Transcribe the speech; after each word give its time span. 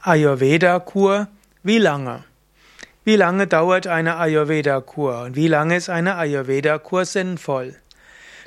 Ayurveda-Kur, 0.00 1.26
wie 1.64 1.78
lange? 1.78 2.22
Wie 3.02 3.16
lange 3.16 3.48
dauert 3.48 3.88
eine 3.88 4.16
Ayurveda-Kur 4.16 5.22
und 5.22 5.34
wie 5.34 5.48
lange 5.48 5.76
ist 5.76 5.88
eine 5.88 6.14
Ayurveda-Kur 6.14 7.04
sinnvoll? 7.04 7.74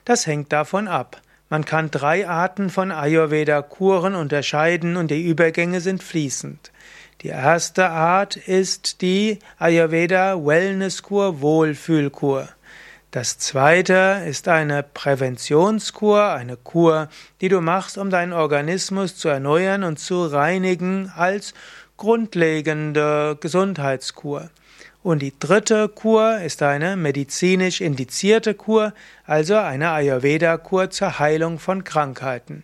Das 0.06 0.28
hängt 0.28 0.54
davon 0.54 0.88
ab. 0.88 1.22
Man 1.50 1.66
kann 1.66 1.92
drei 1.92 2.26
Arten 2.26 2.70
von 2.70 2.94
Ayurveda-Kuren 2.94 4.16
unterscheiden 4.16 4.96
und 4.96 5.12
die 5.12 5.28
Übergänge 5.28 5.82
sind 5.82 6.02
fließend. 6.02 6.72
Die 7.22 7.28
erste 7.28 7.90
Art 7.90 8.38
ist 8.38 9.02
die 9.02 9.40
Ayurveda 9.60 10.46
Wellness-Kur, 10.46 11.42
Wohlfühlkur. 11.42 12.48
Das 13.12 13.38
zweite 13.38 14.22
ist 14.26 14.48
eine 14.48 14.84
Präventionskur, 14.84 16.32
eine 16.32 16.56
Kur, 16.56 17.10
die 17.42 17.50
du 17.50 17.60
machst, 17.60 17.98
um 17.98 18.10
deinen 18.10 18.32
Organismus 18.32 19.18
zu 19.18 19.28
erneuern 19.28 19.84
und 19.84 20.00
zu 20.00 20.28
reinigen 20.28 21.12
als 21.18 21.54
grundlegende 21.98 23.38
Gesundheitskur. 23.38 24.50
Und 25.04 25.22
die 25.22 25.34
dritte 25.38 25.90
Kur 25.90 26.40
ist 26.40 26.64
eine 26.64 26.96
medizinisch 26.96 27.82
indizierte 27.82 28.54
Kur, 28.54 28.94
also 29.26 29.58
eine 29.58 29.92
Ayurveda-Kur 29.92 30.90
zur 30.90 31.20
Heilung 31.20 31.60
von 31.60 31.84
Krankheiten. 31.84 32.64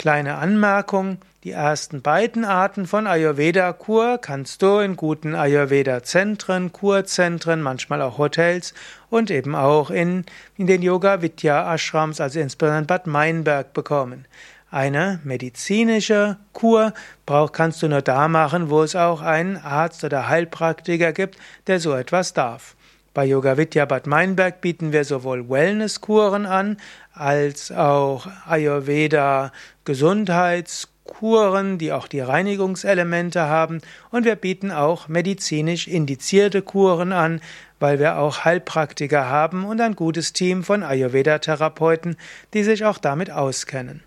Kleine 0.00 0.36
Anmerkung, 0.36 1.18
die 1.44 1.50
ersten 1.50 2.00
beiden 2.00 2.46
Arten 2.46 2.86
von 2.86 3.06
Ayurveda-Kur 3.06 4.16
kannst 4.16 4.62
du 4.62 4.78
in 4.78 4.96
guten 4.96 5.34
Ayurveda-Zentren, 5.34 6.72
Kurzentren, 6.72 7.60
manchmal 7.60 8.00
auch 8.00 8.16
Hotels 8.16 8.72
und 9.10 9.30
eben 9.30 9.54
auch 9.54 9.90
in, 9.90 10.24
in 10.56 10.66
den 10.66 10.80
Yoga-Vidya-Ashrams, 10.80 12.18
also 12.18 12.40
insbesondere 12.40 12.80
in 12.80 12.86
Bad 12.86 13.06
Meinberg, 13.08 13.74
bekommen. 13.74 14.24
Eine 14.70 15.20
medizinische 15.22 16.38
Kur 16.54 16.94
brauch, 17.26 17.52
kannst 17.52 17.82
du 17.82 17.88
nur 17.88 18.00
da 18.00 18.26
machen, 18.28 18.70
wo 18.70 18.82
es 18.82 18.96
auch 18.96 19.20
einen 19.20 19.58
Arzt 19.58 20.02
oder 20.02 20.28
Heilpraktiker 20.28 21.12
gibt, 21.12 21.36
der 21.66 21.78
so 21.78 21.92
etwas 21.92 22.32
darf. 22.32 22.74
Bei 23.12 23.24
Yoga 23.24 23.56
Vidya 23.56 23.86
Bad 23.86 24.06
Meinberg 24.06 24.60
bieten 24.60 24.92
wir 24.92 25.04
sowohl 25.04 25.50
Wellnesskuren 25.50 26.46
an, 26.46 26.76
als 27.12 27.72
auch 27.72 28.28
Ayurveda 28.46 29.50
Gesundheitskuren, 29.84 31.78
die 31.78 31.90
auch 31.92 32.06
die 32.06 32.20
Reinigungselemente 32.20 33.40
haben. 33.40 33.80
Und 34.12 34.24
wir 34.24 34.36
bieten 34.36 34.70
auch 34.70 35.08
medizinisch 35.08 35.88
indizierte 35.88 36.62
Kuren 36.62 37.12
an, 37.12 37.40
weil 37.80 37.98
wir 37.98 38.16
auch 38.16 38.44
Heilpraktiker 38.44 39.28
haben 39.28 39.64
und 39.64 39.80
ein 39.80 39.96
gutes 39.96 40.32
Team 40.32 40.62
von 40.62 40.84
Ayurveda-Therapeuten, 40.84 42.16
die 42.54 42.62
sich 42.62 42.84
auch 42.84 42.98
damit 42.98 43.32
auskennen. 43.32 44.04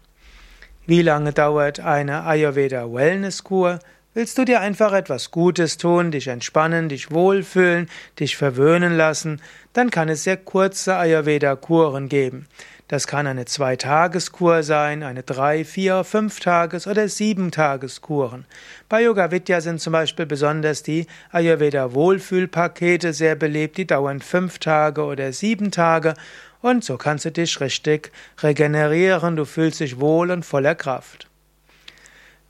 Wie 0.85 1.01
lange 1.01 1.33
dauert 1.33 1.81
eine 1.81 2.23
Ayurveda 2.23 2.93
Wellnesskur? 2.93 3.79
Willst 4.16 4.38
du 4.38 4.45
dir 4.45 4.61
einfach 4.61 4.94
etwas 4.94 5.31
Gutes 5.31 5.78
tun, 5.78 6.11
dich 6.11 6.28
entspannen, 6.28 6.88
dich 6.88 7.09
wohlfühlen, 7.09 7.89
dich 8.20 8.38
verwöhnen 8.38 8.95
lassen, 8.95 9.42
dann 9.73 9.89
kann 9.89 10.08
es 10.08 10.23
sehr 10.23 10.38
kurze 10.38 10.97
Ayurveda-Kuren 10.97 12.09
geben. 12.09 12.45
Das 12.88 13.08
kann 13.08 13.25
eine 13.25 13.45
Zwei-Tages-Kur 13.45 14.61
sein, 14.61 15.02
eine 15.02 15.23
Drei-, 15.23 15.66
Vier-, 15.66 16.03
Fünf-Tages- 16.03 16.86
oder 16.86 17.09
Sieben-Tages-Kuren. 17.09 18.45
Bei 18.88 19.02
Yoga 19.02 19.31
Vidya 19.31 19.61
sind 19.61 19.81
zum 19.81 19.94
Beispiel 19.94 20.27
besonders 20.27 20.83
die 20.83 21.08
Ayurveda-Wohlfühlpakete 21.31 23.14
sehr 23.14 23.33
beliebt, 23.33 23.77
die 23.77 23.88
dauern 23.88 24.22
fünf 24.22 24.59
Tage 24.59 25.05
oder 25.05 25.33
sieben 25.33 25.72
Tage 25.72 26.14
und 26.61 26.83
so 26.83 26.98
kannst 26.98 27.25
du 27.25 27.31
dich 27.31 27.59
richtig 27.59 28.11
regenerieren, 28.44 29.38
du 29.38 29.45
fühlst 29.45 29.80
dich 29.80 30.00
wohl 30.00 30.30
und 30.30 30.45
voller 30.45 30.75
Kraft. 30.75 31.27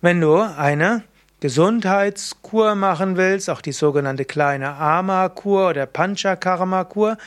Wenn 0.02 0.20
du 0.20 0.42
eine 0.42 1.04
Gesundheitskur 1.44 2.74
machen 2.74 3.18
willst, 3.18 3.50
auch 3.50 3.60
die 3.60 3.74
sogenannte 3.74 4.24
kleine 4.24 4.76
Ama-Kur 4.76 5.72
oder 5.72 5.86
Panchakarma-Kur, 5.86 7.18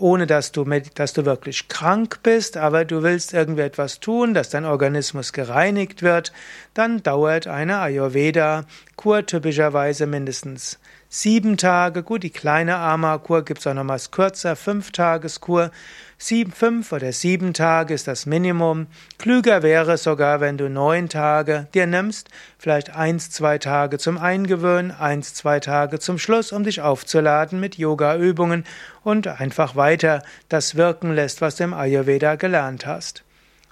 ohne 0.00 0.26
dass 0.26 0.50
du, 0.50 0.64
dass 0.64 1.12
du 1.12 1.24
wirklich 1.24 1.68
krank 1.68 2.24
bist, 2.24 2.56
aber 2.56 2.84
du 2.84 3.04
willst 3.04 3.34
irgendwie 3.34 3.60
etwas 3.60 4.00
tun, 4.00 4.34
dass 4.34 4.50
dein 4.50 4.64
Organismus 4.64 5.32
gereinigt 5.32 6.02
wird, 6.02 6.32
dann 6.74 7.04
dauert 7.04 7.46
eine 7.46 7.78
Ayurveda-Kur 7.78 9.26
typischerweise 9.26 10.08
mindestens 10.08 10.80
sieben 11.08 11.56
Tage. 11.56 12.02
Gut, 12.02 12.22
die 12.22 12.30
kleine 12.30 12.76
Ama-Kur 12.76 13.44
gibt 13.44 13.60
es 13.60 13.66
auch 13.66 13.74
nochmals 13.74 14.10
kürzer, 14.10 14.56
fünf 14.56 14.92
Tageskur. 14.92 15.70
Sieben, 16.18 16.50
fünf 16.50 16.92
oder 16.92 17.12
sieben 17.12 17.52
Tage 17.52 17.92
ist 17.92 18.08
das 18.08 18.24
Minimum. 18.24 18.86
Klüger 19.18 19.62
wäre 19.62 19.92
es 19.92 20.02
sogar, 20.02 20.40
wenn 20.40 20.56
du 20.56 20.70
neun 20.70 21.10
Tage 21.10 21.68
dir 21.74 21.86
nimmst, 21.86 22.30
vielleicht 22.58 22.96
eins, 22.96 23.30
zwei 23.30 23.58
Tage 23.58 23.98
zum 23.98 24.16
Eingewöhnen, 24.16 24.92
eins, 24.92 25.34
zwei 25.34 25.60
Tage 25.60 25.98
zum 25.98 26.18
Schluss, 26.18 26.52
um 26.52 26.64
dich 26.64 26.80
aufzuladen 26.80 27.60
mit 27.60 27.76
Yoga-Übungen 27.76 28.64
und 29.04 29.26
einfach 29.26 29.76
weiter 29.76 30.22
das 30.48 30.74
wirken 30.74 31.14
lässt, 31.14 31.42
was 31.42 31.56
du 31.56 31.64
im 31.64 31.74
Ayurveda 31.74 32.36
gelernt 32.36 32.86
hast. 32.86 33.22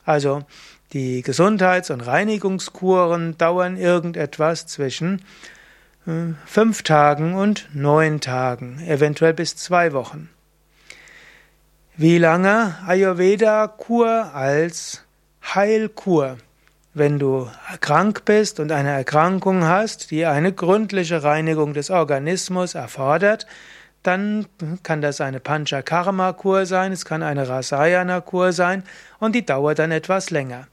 Also, 0.04 0.44
die 0.92 1.22
Gesundheits- 1.22 1.90
und 1.90 2.02
Reinigungskuren 2.02 3.38
dauern 3.38 3.78
irgendetwas 3.78 4.66
zwischen 4.66 5.22
fünf 6.44 6.82
Tagen 6.82 7.34
und 7.34 7.68
neun 7.72 8.20
Tagen, 8.20 8.78
eventuell 8.86 9.32
bis 9.32 9.56
zwei 9.56 9.92
Wochen. 9.92 10.28
Wie 11.96 12.18
lange 12.18 12.74
Ayurveda-Kur 12.86 14.34
als 14.34 15.04
Heilkur? 15.54 16.36
Wenn 16.92 17.18
du 17.18 17.48
krank 17.80 18.24
bist 18.24 18.60
und 18.60 18.70
eine 18.70 18.90
Erkrankung 18.90 19.64
hast, 19.64 20.10
die 20.10 20.26
eine 20.26 20.52
gründliche 20.52 21.22
Reinigung 21.22 21.72
des 21.72 21.90
Organismus 21.90 22.74
erfordert, 22.74 23.46
dann 24.02 24.46
kann 24.82 25.00
das 25.00 25.20
eine 25.20 25.40
Panchakarma-Kur 25.40 26.66
sein, 26.66 26.92
es 26.92 27.04
kann 27.04 27.22
eine 27.22 27.48
Rasayana-Kur 27.48 28.52
sein 28.52 28.84
und 29.18 29.34
die 29.34 29.46
dauert 29.46 29.78
dann 29.78 29.90
etwas 29.90 30.30
länger. 30.30 30.68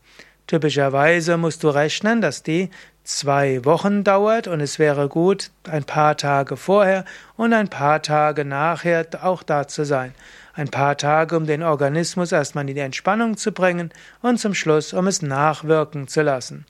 Typischerweise 0.51 1.37
musst 1.37 1.63
du 1.63 1.69
rechnen, 1.69 2.19
dass 2.19 2.43
die 2.43 2.71
zwei 3.05 3.63
Wochen 3.63 4.03
dauert 4.03 4.49
und 4.49 4.59
es 4.59 4.79
wäre 4.79 5.07
gut, 5.07 5.49
ein 5.63 5.85
paar 5.85 6.17
Tage 6.17 6.57
vorher 6.57 7.05
und 7.37 7.53
ein 7.53 7.69
paar 7.69 8.01
Tage 8.01 8.43
nachher 8.43 9.07
auch 9.21 9.43
da 9.43 9.69
zu 9.69 9.85
sein. 9.85 10.13
Ein 10.53 10.67
paar 10.67 10.97
Tage, 10.97 11.37
um 11.37 11.45
den 11.45 11.63
Organismus 11.63 12.33
erstmal 12.33 12.67
in 12.67 12.75
die 12.75 12.81
Entspannung 12.81 13.37
zu 13.37 13.53
bringen 13.53 13.93
und 14.21 14.41
zum 14.41 14.53
Schluss, 14.53 14.91
um 14.91 15.07
es 15.07 15.21
nachwirken 15.21 16.09
zu 16.09 16.21
lassen. 16.21 16.65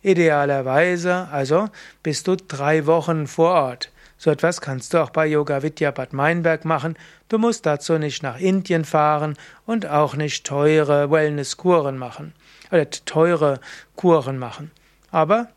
Idealerweise 0.00 1.28
also 1.30 1.68
bist 2.02 2.28
du 2.28 2.36
drei 2.36 2.86
Wochen 2.86 3.26
vor 3.26 3.52
Ort. 3.52 3.90
So 4.18 4.30
etwas 4.30 4.60
kannst 4.60 4.92
du 4.92 4.98
auch 4.98 5.10
bei 5.10 5.26
Yoga 5.26 5.62
Vidya 5.62 5.92
Bad 5.92 6.12
Meinberg 6.12 6.64
machen. 6.64 6.96
Du 7.28 7.38
musst 7.38 7.64
dazu 7.66 7.98
nicht 7.98 8.22
nach 8.24 8.40
Indien 8.40 8.84
fahren 8.84 9.36
und 9.64 9.86
auch 9.86 10.16
nicht 10.16 10.44
teure 10.44 11.10
Wellness-Kuren 11.10 11.96
machen 11.96 12.34
oder 12.72 12.90
teure 12.90 13.60
Kuren 13.94 14.36
machen. 14.36 14.72
Aber 15.12 15.48